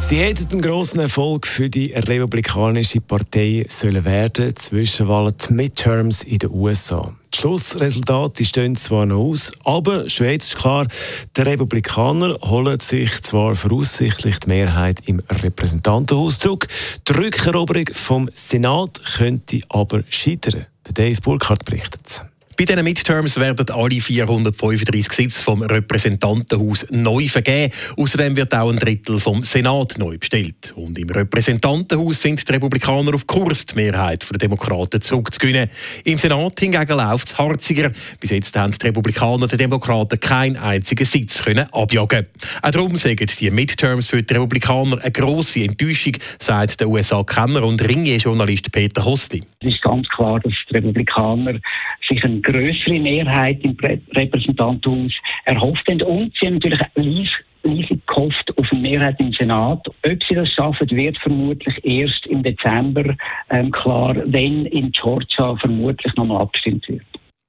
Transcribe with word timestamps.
Sie 0.00 0.16
hätten 0.16 0.50
einen 0.50 0.60
grossen 0.62 0.98
Erfolg 0.98 1.46
für 1.46 1.68
die 1.68 1.92
Republikanische 1.92 3.00
Partei 3.00 3.64
sollen 3.68 4.04
werden, 4.04 4.56
Zwischenwahlen, 4.56 5.34
die 5.38 5.52
Midterms 5.52 6.24
in 6.24 6.38
den 6.38 6.50
USA. 6.50 7.14
Die 7.32 7.38
Schlussresultate 7.38 8.44
stehen 8.44 8.74
zwar 8.74 9.06
noch 9.06 9.20
aus, 9.20 9.52
aber 9.62 10.08
schon 10.10 10.26
jetzt 10.26 10.54
ist 10.54 10.56
klar, 10.56 10.88
die 11.36 11.40
Republikaner 11.42 12.36
holen 12.42 12.80
sich 12.80 13.20
zwar 13.22 13.54
voraussichtlich 13.54 14.40
die 14.40 14.48
Mehrheit 14.48 15.00
im 15.06 15.22
Repräsentantenhaus 15.28 16.40
zurück, 16.40 16.66
die 17.06 17.12
Rückeroberung 17.12 17.86
vom 17.92 18.28
Senat 18.32 19.00
könnte 19.16 19.60
aber 19.68 20.02
scheitern. 20.08 20.66
Dave 20.92 21.20
Burkhardt 21.20 21.64
berichtet. 21.64 22.24
Bei 22.60 22.66
diesen 22.66 22.84
Midterms 22.84 23.40
werden 23.40 23.70
alle 23.70 24.02
435 24.02 25.10
Sitze 25.10 25.42
vom 25.42 25.62
Repräsentantenhaus 25.62 26.86
neu 26.90 27.26
vergeben. 27.26 27.72
Außerdem 27.96 28.36
wird 28.36 28.54
auch 28.54 28.68
ein 28.68 28.76
Drittel 28.76 29.18
vom 29.18 29.42
Senat 29.44 29.96
neu 29.96 30.18
bestellt. 30.18 30.74
Und 30.76 30.98
im 30.98 31.08
Repräsentantenhaus 31.08 32.20
sind 32.20 32.46
die 32.46 32.52
Republikaner 32.52 33.14
auf 33.14 33.26
Kurs, 33.26 33.64
die 33.64 33.76
Mehrheit 33.76 34.28
der 34.30 34.36
Demokraten 34.36 35.00
zurückzugewinnen. 35.00 35.70
Im 36.04 36.18
Senat 36.18 36.60
hingegen 36.60 36.98
läuft 36.98 37.28
es 37.28 37.38
harziger. 37.38 37.92
Bis 38.20 38.28
jetzt 38.28 38.54
haben 38.58 38.72
die 38.72 38.88
Republikaner 38.88 39.46
den 39.46 39.56
Demokraten 39.56 40.20
keinen 40.20 40.58
einzigen 40.58 41.06
Sitz 41.06 41.42
können 41.42 41.66
abjagen. 41.72 42.26
Auch 42.60 42.72
darum 42.72 42.94
sagen 42.96 43.26
die 43.40 43.50
Midterms 43.50 44.08
für 44.08 44.22
die 44.22 44.34
Republikaner 44.34 45.00
eine 45.00 45.12
grosse 45.12 45.64
Enttäuschung, 45.64 46.18
sagt 46.38 46.78
der 46.78 46.90
USA-Kenner 46.90 47.62
und 47.62 47.80
Ringier-Journalist 47.80 48.70
Peter 48.70 49.02
Hostli. 49.02 49.44
Es 49.60 49.72
ist 49.72 49.80
ganz 49.80 50.06
klar, 50.08 50.40
dass 50.40 50.52
die 50.68 50.74
Republikaner 50.74 51.58
sich 52.06 52.22
eine 52.24 52.40
größere 52.52 52.98
Mehrheit 52.98 53.60
im 53.62 53.76
Repräsentantenhaus 54.14 55.12
erhofft 55.44 55.88
haben. 55.88 56.02
Und 56.02 56.32
sie 56.38 56.46
haben 56.46 56.54
natürlich 56.54 57.30
riesig 57.64 58.06
gehofft 58.06 58.56
auf 58.56 58.66
eine 58.70 58.80
Mehrheit 58.80 59.20
im 59.20 59.32
Senat. 59.32 59.86
Ob 59.86 60.24
sie 60.28 60.34
das 60.34 60.48
schaffen, 60.50 60.90
wird 60.90 61.18
vermutlich 61.18 61.84
erst 61.84 62.26
im 62.26 62.42
Dezember 62.42 63.14
ähm, 63.50 63.70
klar, 63.70 64.16
wenn 64.26 64.66
in 64.66 64.92
Georgia 64.92 65.56
vermutlich 65.56 66.14
nochmal 66.16 66.42
abgestimmt 66.42 66.88
wird. 66.88 67.02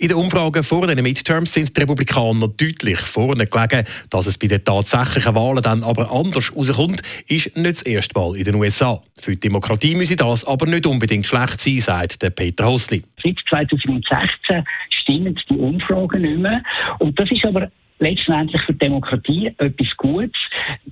In 0.00 0.06
den 0.06 0.16
Umfragen 0.16 0.62
vor 0.62 0.86
den 0.86 1.02
Midterms 1.02 1.54
sind 1.54 1.76
die 1.76 1.80
Republikaner 1.80 2.46
deutlich 2.46 3.00
vorne 3.00 3.48
gelegen. 3.48 3.84
Dass 4.10 4.28
es 4.28 4.38
bei 4.38 4.46
den 4.46 4.62
tatsächlichen 4.62 5.34
Wahlen 5.34 5.60
dann 5.60 5.82
aber 5.82 6.12
anders 6.12 6.54
rauskommt, 6.54 7.02
ist 7.26 7.56
nicht 7.56 7.78
das 7.78 7.82
erste 7.82 8.16
Mal 8.16 8.36
in 8.36 8.44
den 8.44 8.54
USA. 8.54 9.02
Für 9.20 9.32
die 9.32 9.40
Demokratie 9.40 9.96
müsse 9.96 10.14
das 10.14 10.44
aber 10.44 10.66
nicht 10.66 10.86
unbedingt 10.86 11.26
schlecht 11.26 11.60
sein, 11.60 11.82
sagt 11.82 12.36
Peter 12.36 12.68
Hosli. 12.68 13.02
Seit 13.20 13.38
2016 13.48 14.64
stimmen 15.08 15.38
die 15.48 15.56
Umfragen 15.56 16.22
nicht 16.22 16.38
mehr. 16.38 16.62
Und 16.98 17.18
das 17.18 17.30
ist 17.30 17.44
aber 17.44 17.70
letztendlich 18.00 18.62
für 18.62 18.72
die 18.72 18.78
Demokratie 18.78 19.46
etwas 19.58 19.88
Gutes. 19.96 20.40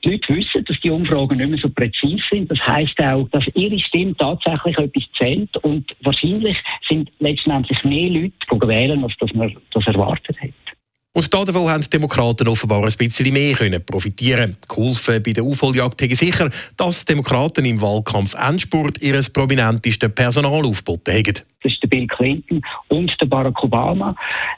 Die 0.02 0.10
Leute 0.10 0.34
wissen, 0.34 0.64
dass 0.64 0.80
die 0.80 0.90
Umfragen 0.90 1.36
nicht 1.36 1.50
mehr 1.50 1.58
so 1.58 1.68
präzise 1.68 2.22
sind. 2.30 2.50
Das 2.50 2.58
heißt 2.66 2.98
auch, 3.00 3.28
dass 3.30 3.44
ihre 3.54 3.78
Stimme 3.78 4.16
tatsächlich 4.16 4.76
etwas 4.78 5.04
zählt 5.18 5.56
und 5.58 5.84
wahrscheinlich 6.02 6.56
sind 6.88 7.10
letztendlich 7.20 7.84
mehr 7.84 8.10
Leute 8.10 8.68
wählen, 8.68 9.04
als 9.04 9.14
dass 9.20 9.32
man 9.34 9.54
das 9.72 9.86
erwartet 9.86 10.36
hat. 10.40 10.50
Und 11.16 11.32
davon 11.32 11.70
haben 11.70 11.82
die 11.82 11.88
Demokraten 11.88 12.46
offenbar 12.46 12.84
ein 12.84 12.92
bisschen 12.92 13.32
mehr 13.32 13.54
können 13.54 13.82
profitieren. 13.82 14.58
Geholfen 14.68 15.22
bei 15.22 15.32
der 15.32 15.44
Aufholjagd 15.44 16.02
haben 16.02 16.14
sicher, 16.14 16.50
dass 16.76 17.06
die 17.06 17.12
Demokraten 17.14 17.64
im 17.64 17.80
Wahlkampf 17.80 18.34
Endspurt 18.34 19.00
ihr 19.00 19.18
prominentestes 19.32 20.14
Personal 20.14 20.66
aufgeboten 20.66 21.14
haben. 21.14 21.40
Das 21.62 21.75
der 21.86 21.96
Bill 21.96 22.06
Clinton 22.06 22.62
und 22.88 23.14
der 23.20 23.26
Barack 23.26 23.62
Obama. 23.62 24.14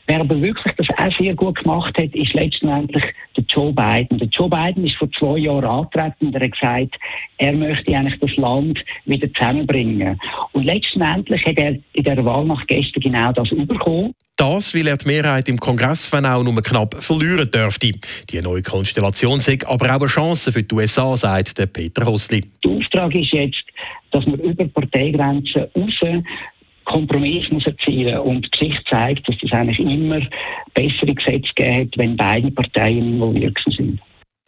Wer 0.06 0.20
aber 0.20 0.40
wirklich 0.40 0.74
das 0.76 0.88
auch 0.96 1.18
sehr 1.18 1.34
gut 1.34 1.62
gemacht 1.62 1.96
hat, 1.98 2.14
ist 2.14 2.34
letztendlich 2.34 3.04
der 3.36 3.44
Joe 3.48 3.72
Biden. 3.72 4.18
Der 4.18 4.28
Joe 4.28 4.48
Biden 4.48 4.86
ist 4.86 4.96
vor 4.96 5.10
zwei 5.12 5.38
Jahren 5.38 5.64
angetreten 5.64 6.26
und 6.26 6.34
er 6.34 6.42
hat 6.42 6.52
gesagt, 6.52 6.96
er 7.38 7.52
möchte 7.52 7.94
eigentlich 7.94 8.20
das 8.20 8.36
Land 8.36 8.78
wieder 9.04 9.32
zusammenbringen. 9.32 10.18
Und 10.52 10.64
letztendlich 10.64 11.44
hat 11.44 11.58
er 11.58 11.76
in 11.92 12.04
der 12.04 12.24
Wahlnacht 12.24 12.68
gestern 12.68 13.00
genau 13.00 13.32
das 13.32 13.48
bekommen. 13.50 14.14
Das, 14.38 14.72
weil 14.72 14.86
er 14.86 14.96
die 14.96 15.08
Mehrheit 15.08 15.48
im 15.48 15.58
Kongress, 15.58 16.12
wenn 16.12 16.24
auch 16.24 16.44
nur 16.44 16.62
knapp, 16.62 16.94
verlieren 17.02 17.50
dürfte. 17.50 17.90
Die 18.30 18.40
neue 18.40 18.62
Konstellation 18.62 19.40
sei 19.40 19.58
aber 19.66 19.86
auch 19.86 20.00
eine 20.00 20.06
Chance 20.06 20.52
für 20.52 20.62
die 20.62 20.72
USA, 20.72 21.16
sagt 21.16 21.60
Peter 21.72 22.06
Hosli. 22.06 22.44
Der 22.62 22.70
Auftrag 22.70 23.12
ist 23.16 23.32
jetzt, 23.32 23.64
dass 24.12 24.24
man 24.26 24.38
über 24.38 24.64
Parteigrenzen 24.68 25.66
raus 25.76 26.22
Kompromiss 26.88 27.50
muss 27.50 27.66
erzielen 27.66 28.18
und 28.18 28.46
die 28.46 28.50
Geschichte 28.50 28.82
zeigt, 28.88 29.28
dass 29.28 29.36
es 29.42 29.52
eigentlich 29.52 29.78
immer 29.78 30.20
bessere 30.74 31.14
Gesetze 31.14 31.52
gibt, 31.54 31.98
wenn 31.98 32.16
beide 32.16 32.50
Parteien 32.50 33.14
involviert 33.14 33.56
sind. 33.66 34.00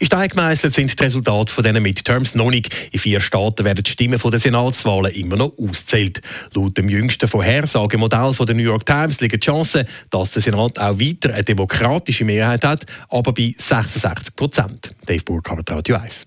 Ist 0.03 0.15
eingemeißelt 0.15 0.73
sind 0.73 0.99
die 0.99 1.05
Resultate 1.05 1.53
von 1.53 1.63
diesen 1.63 1.83
Midterms 1.83 2.35
noch 2.35 2.49
nicht. 2.49 2.75
In 2.91 2.99
vier 2.99 3.21
Staaten 3.21 3.67
werden 3.67 3.85
die 3.85 3.91
Stimmen 3.91 4.19
der 4.19 4.39
Senatswahlen 4.39 5.13
immer 5.13 5.37
noch 5.37 5.53
auszählt. 5.59 6.23
Laut 6.55 6.79
dem 6.79 6.89
jüngsten 6.89 7.29
Vorhersagemodell 7.29 8.33
der 8.33 8.55
New 8.55 8.63
York 8.63 8.87
Times 8.87 9.21
liegen 9.21 9.39
die 9.39 9.45
Chancen, 9.45 9.85
dass 10.09 10.31
der 10.31 10.41
Senat 10.41 10.79
auch 10.79 10.99
weiter 10.99 11.35
eine 11.35 11.45
demokratische 11.45 12.25
Mehrheit 12.25 12.65
hat, 12.65 12.87
aber 13.11 13.35
bei 13.35 13.55
66 13.59 14.35
Prozent. 14.37 14.95
Dave 15.05 15.23
Burkhardt, 15.23 15.71
Radio 15.71 15.97
1. 15.97 16.27